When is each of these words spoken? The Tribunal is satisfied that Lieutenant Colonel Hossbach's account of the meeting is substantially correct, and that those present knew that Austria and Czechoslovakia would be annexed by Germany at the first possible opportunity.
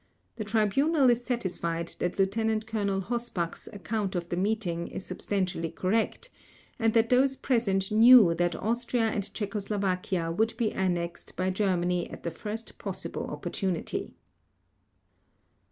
The 0.37 0.43
Tribunal 0.43 1.11
is 1.11 1.23
satisfied 1.25 1.95
that 1.99 2.17
Lieutenant 2.17 2.65
Colonel 2.65 3.01
Hossbach's 3.01 3.67
account 3.71 4.15
of 4.15 4.29
the 4.29 4.35
meeting 4.35 4.87
is 4.87 5.05
substantially 5.05 5.69
correct, 5.69 6.31
and 6.79 6.95
that 6.95 7.09
those 7.09 7.37
present 7.37 7.91
knew 7.91 8.33
that 8.33 8.55
Austria 8.55 9.09
and 9.11 9.31
Czechoslovakia 9.31 10.31
would 10.31 10.57
be 10.57 10.71
annexed 10.73 11.35
by 11.35 11.51
Germany 11.51 12.09
at 12.09 12.23
the 12.23 12.31
first 12.31 12.79
possible 12.79 13.27
opportunity. 13.29 14.15